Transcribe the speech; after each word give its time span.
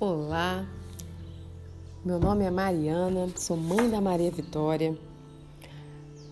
Olá, 0.00 0.64
meu 2.04 2.20
nome 2.20 2.44
é 2.44 2.50
Mariana, 2.52 3.28
sou 3.34 3.56
mãe 3.56 3.90
da 3.90 4.00
Maria 4.00 4.30
Vitória, 4.30 4.96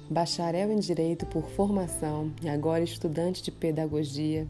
bacharel 0.08 0.70
em 0.70 0.78
Direito 0.78 1.26
por 1.26 1.42
formação 1.50 2.32
e 2.40 2.48
agora 2.48 2.84
estudante 2.84 3.42
de 3.42 3.50
Pedagogia, 3.50 4.46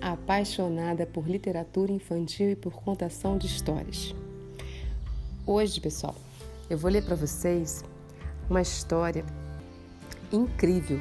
apaixonada 0.00 1.06
por 1.06 1.28
literatura 1.28 1.92
infantil 1.92 2.50
e 2.50 2.56
por 2.56 2.72
contação 2.72 3.38
de 3.38 3.46
histórias. 3.46 4.12
Hoje, 5.46 5.80
pessoal, 5.80 6.16
eu 6.68 6.76
vou 6.76 6.90
ler 6.90 7.04
para 7.04 7.14
vocês 7.14 7.84
uma 8.50 8.62
história 8.62 9.24
incrível. 10.32 10.98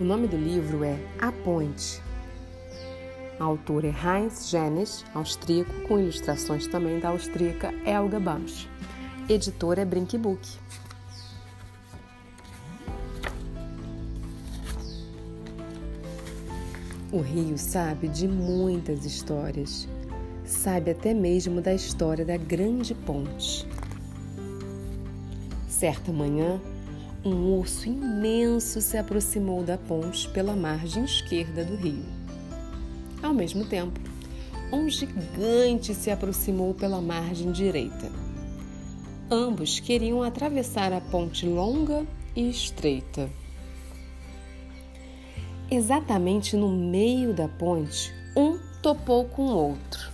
O 0.00 0.04
nome 0.04 0.26
do 0.26 0.38
livro 0.38 0.82
é 0.82 0.96
A 1.20 1.30
Ponte 1.30 2.07
a 3.38 3.44
autora 3.44 3.86
é 3.86 3.90
Heinz 3.90 4.50
Janes, 4.50 5.04
austríaco, 5.14 5.72
com 5.82 5.98
ilustrações 5.98 6.66
também 6.66 6.98
da 6.98 7.10
austríaca 7.10 7.72
Elga 7.84 8.18
Bams. 8.18 8.68
Editora 9.28 9.82
é 9.82 9.84
Brinkbook. 9.84 10.48
O 17.12 17.20
rio 17.20 17.56
sabe 17.56 18.08
de 18.08 18.26
muitas 18.26 19.04
histórias. 19.04 19.88
Sabe 20.44 20.90
até 20.90 21.14
mesmo 21.14 21.60
da 21.60 21.72
história 21.72 22.24
da 22.24 22.36
Grande 22.36 22.94
Ponte. 22.94 23.66
Certa 25.68 26.10
manhã, 26.10 26.60
um 27.24 27.58
urso 27.58 27.88
imenso 27.88 28.80
se 28.80 28.96
aproximou 28.96 29.62
da 29.62 29.78
ponte 29.78 30.28
pela 30.30 30.56
margem 30.56 31.04
esquerda 31.04 31.64
do 31.64 31.76
rio. 31.76 32.17
Ao 33.22 33.34
mesmo 33.34 33.64
tempo, 33.64 33.98
um 34.72 34.88
gigante 34.88 35.94
se 35.94 36.10
aproximou 36.10 36.74
pela 36.74 37.00
margem 37.00 37.50
direita. 37.50 38.10
Ambos 39.30 39.80
queriam 39.80 40.22
atravessar 40.22 40.92
a 40.92 41.00
ponte 41.00 41.44
longa 41.46 42.06
e 42.34 42.48
estreita. 42.48 43.28
Exatamente 45.70 46.56
no 46.56 46.70
meio 46.70 47.34
da 47.34 47.48
ponte, 47.48 48.12
um 48.36 48.58
topou 48.80 49.26
com 49.26 49.42
o 49.42 49.54
outro. 49.54 50.10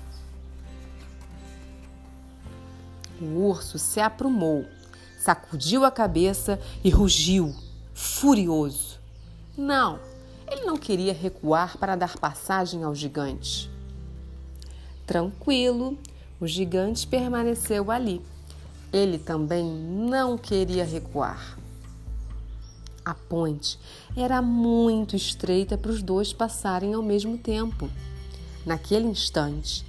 O 3.20 3.46
urso 3.46 3.78
se 3.78 4.00
aprumou, 4.00 4.64
sacudiu 5.18 5.84
a 5.84 5.90
cabeça 5.90 6.58
e 6.82 6.90
rugiu, 6.90 7.54
furioso. 7.92 8.98
Não, 9.56 10.00
ele 10.50 10.64
não 10.64 10.76
queria 10.76 11.12
recuar 11.12 11.78
para 11.78 11.96
dar 11.96 12.16
passagem 12.18 12.82
ao 12.82 12.94
gigante. 12.94 13.70
Tranquilo, 15.06 15.98
o 16.40 16.46
gigante 16.46 17.06
permaneceu 17.06 17.90
ali. 17.90 18.20
Ele 18.92 19.18
também 19.18 19.64
não 19.64 20.38
queria 20.38 20.84
recuar. 20.84 21.58
A 23.04 23.12
ponte 23.14 23.78
era 24.16 24.40
muito 24.40 25.14
estreita 25.14 25.76
para 25.76 25.90
os 25.90 26.02
dois 26.02 26.32
passarem 26.32 26.94
ao 26.94 27.02
mesmo 27.02 27.36
tempo. 27.36 27.90
Naquele 28.64 29.06
instante, 29.06 29.84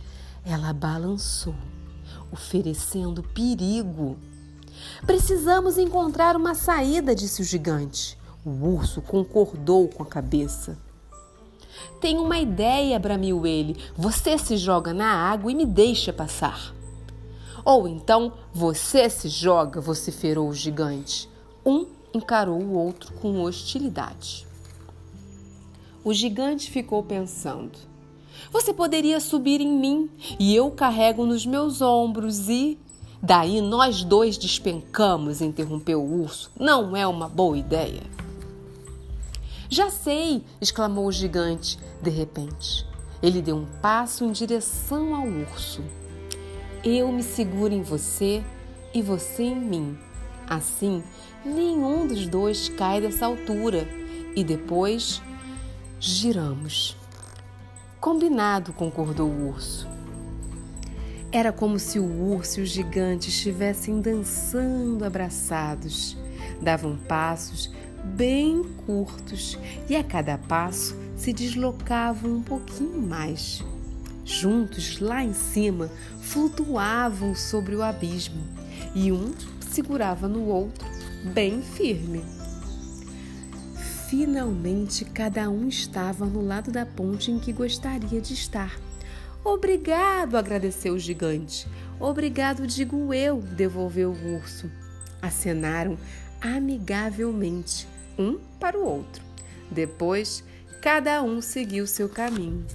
ela 0.45 0.73
balançou, 0.73 1.55
oferecendo 2.31 3.23
perigo. 3.23 4.17
Precisamos 5.05 5.77
encontrar 5.77 6.35
uma 6.35 6.53
saída, 6.53 7.15
disse 7.15 7.41
o 7.41 7.45
gigante. 7.45 8.17
O 8.45 8.75
urso 8.75 9.01
concordou 9.01 9.87
com 9.87 10.03
a 10.03 10.05
cabeça. 10.05 10.77
Tenho 11.99 12.23
uma 12.23 12.37
ideia, 12.37 12.99
bramiu 12.99 13.47
ele. 13.47 13.75
Você 13.97 14.37
se 14.37 14.55
joga 14.55 14.93
na 14.93 15.07
água 15.07 15.51
e 15.51 15.55
me 15.55 15.65
deixa 15.65 16.13
passar. 16.13 16.71
Ou 17.63 17.87
então 17.87 18.33
você 18.53 19.09
se 19.09 19.29
joga, 19.29 19.81
vociferou 19.81 20.47
o 20.47 20.53
gigante. 20.53 21.27
Um 21.65 21.87
encarou 22.13 22.61
o 22.61 22.73
outro 22.73 23.11
com 23.13 23.41
hostilidade. 23.41 24.45
O 26.03 26.13
gigante 26.13 26.69
ficou 26.69 27.01
pensando. 27.01 27.79
Você 28.51 28.71
poderia 28.71 29.19
subir 29.19 29.59
em 29.59 29.71
mim 29.75 30.07
e 30.39 30.55
eu 30.55 30.69
carrego 30.69 31.25
nos 31.25 31.47
meus 31.47 31.81
ombros 31.81 32.47
e. 32.47 32.77
Daí 33.19 33.59
nós 33.59 34.03
dois 34.03 34.37
despencamos, 34.37 35.41
interrompeu 35.41 35.99
o 35.99 36.21
urso. 36.21 36.51
Não 36.59 36.95
é 36.95 37.07
uma 37.07 37.27
boa 37.27 37.57
ideia. 37.57 38.03
Já 39.69 39.89
sei! 39.89 40.43
exclamou 40.61 41.07
o 41.07 41.11
gigante 41.11 41.79
de 42.01 42.09
repente. 42.09 42.85
Ele 43.21 43.41
deu 43.41 43.55
um 43.55 43.65
passo 43.81 44.23
em 44.23 44.31
direção 44.31 45.15
ao 45.15 45.27
urso. 45.27 45.81
Eu 46.83 47.11
me 47.11 47.23
seguro 47.23 47.73
em 47.73 47.81
você 47.81 48.43
e 48.93 49.01
você 49.01 49.43
em 49.43 49.55
mim. 49.55 49.97
Assim, 50.47 51.03
nenhum 51.43 52.05
dos 52.05 52.27
dois 52.27 52.69
cai 52.69 53.01
dessa 53.01 53.25
altura 53.25 53.87
e 54.35 54.43
depois 54.43 55.21
giramos. 55.99 56.95
Combinado, 57.99 58.71
concordou 58.71 59.27
o 59.27 59.49
urso. 59.49 59.87
Era 61.31 61.51
como 61.51 61.79
se 61.79 61.99
o 61.99 62.05
urso 62.05 62.59
e 62.59 62.63
o 62.63 62.65
gigante 62.65 63.29
estivessem 63.29 63.99
dançando 63.99 65.03
abraçados. 65.03 66.15
Davam 66.61 66.95
passos 66.95 67.71
bem 68.15 68.63
curtos 68.85 69.57
e 69.89 69.95
a 69.95 70.03
cada 70.03 70.37
passo 70.37 70.95
se 71.15 71.33
deslocavam 71.33 72.35
um 72.35 72.41
pouquinho 72.41 73.01
mais. 73.01 73.63
Juntos, 74.23 74.99
lá 74.99 75.23
em 75.23 75.33
cima, 75.33 75.91
flutuavam 76.21 77.35
sobre 77.35 77.75
o 77.75 77.83
abismo 77.83 78.41
e 78.93 79.11
um 79.11 79.33
segurava 79.59 80.27
no 80.27 80.45
outro, 80.45 80.87
bem 81.33 81.61
firme. 81.61 82.23
Finalmente, 84.09 85.03
cada 85.03 85.49
um 85.49 85.67
estava 85.67 86.25
no 86.25 86.41
lado 86.41 86.71
da 86.71 86.85
ponte 86.85 87.31
em 87.31 87.39
que 87.39 87.51
gostaria 87.51 88.21
de 88.21 88.33
estar. 88.33 88.79
Obrigado, 89.43 90.37
agradeceu 90.37 90.93
o 90.93 90.99
gigante. 90.99 91.67
Obrigado, 91.99 92.65
digo 92.65 93.13
eu, 93.13 93.41
devolveu 93.41 94.11
o 94.11 94.35
urso. 94.35 94.71
Acenaram 95.21 95.97
amigavelmente 96.41 97.87
um 98.17 98.39
para 98.59 98.77
o 98.77 98.83
outro. 98.83 99.23
Depois, 99.69 100.43
cada 100.81 101.21
um 101.21 101.41
seguiu 101.41 101.85
seu 101.85 102.07
caminho. 102.07 102.65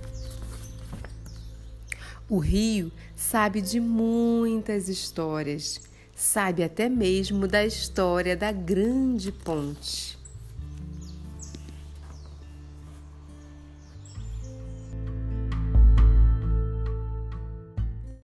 O 2.28 2.38
rio 2.38 2.92
sabe 3.16 3.60
de 3.60 3.80
muitas 3.80 4.88
histórias, 4.88 5.80
sabe 6.14 6.62
até 6.62 6.88
mesmo 6.88 7.48
da 7.48 7.64
história 7.64 8.36
da 8.36 8.52
grande 8.52 9.32
ponte. 9.32 10.19